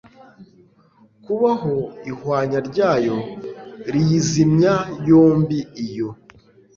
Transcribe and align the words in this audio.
kubaho 1.25 1.75
ihwanya 2.11 2.59
ryayo 2.69 3.17
riyizimya 3.93 4.73
yombi 5.07 5.59
iyo 5.85 6.09